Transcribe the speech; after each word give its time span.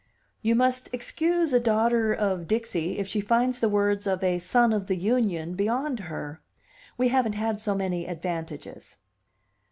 "You 0.41 0.55
must 0.55 0.89
excuse 0.93 1.53
a 1.53 1.59
daughter 1.59 2.11
of 2.11 2.47
Dixie 2.47 2.97
if 2.97 3.07
she 3.07 3.21
finds 3.21 3.59
the 3.59 3.69
words 3.69 4.07
of 4.07 4.23
a 4.23 4.39
son 4.39 4.73
of 4.73 4.87
the 4.87 4.95
Union 4.95 5.53
beyond 5.53 5.99
her. 5.99 6.41
We 6.97 7.09
haven't 7.09 7.33
had 7.35 7.61
so 7.61 7.75
many 7.75 8.07
advantages." 8.07 8.97